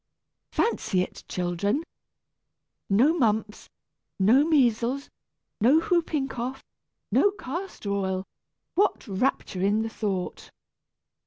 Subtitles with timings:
[0.51, 1.83] Fancy it, children!
[2.89, 3.69] No mumps,
[4.19, 5.11] no measles,
[5.59, 6.63] no whooping cough,
[7.11, 8.23] no castor oil!
[8.73, 10.49] What rapture in the thought!